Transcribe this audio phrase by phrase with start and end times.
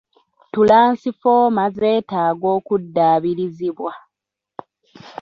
[0.53, 3.91] Tulansifooma zetaaga okudaabirizibwa.